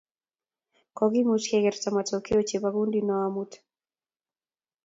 [0.97, 3.51] kokimuch keker matokeo chebo kundi noo amut